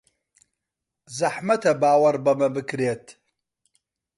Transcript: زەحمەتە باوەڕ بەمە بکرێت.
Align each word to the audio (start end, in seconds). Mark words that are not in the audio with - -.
زەحمەتە 1.17 1.71
باوەڕ 1.81 2.15
بەمە 2.25 2.47
بکرێت. 2.55 3.05